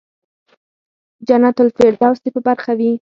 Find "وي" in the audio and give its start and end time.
2.79-2.91